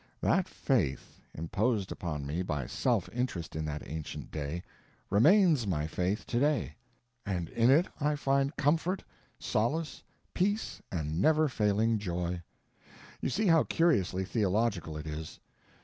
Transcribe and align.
That 0.21 0.47
faith, 0.49 1.21
imposed 1.35 1.91
upon 1.91 2.25
me 2.25 2.41
by 2.41 2.65
self 2.65 3.07
interest 3.13 3.55
in 3.55 3.65
that 3.65 3.87
ancient 3.87 4.31
day, 4.31 4.63
remains 5.11 5.67
my 5.67 5.85
faith 5.85 6.25
today, 6.25 6.73
and 7.23 7.49
in 7.49 7.69
it 7.69 7.85
I 7.99 8.15
find 8.15 8.55
comfort, 8.57 9.03
solace, 9.37 10.01
peace, 10.33 10.81
and 10.91 11.21
never 11.21 11.47
failing 11.47 11.99
joy. 11.99 12.41
You 13.19 13.29
see 13.29 13.45
how 13.45 13.61
curiously 13.63 14.25
theological 14.25 14.97
it 14.97 15.05
is. 15.05 15.39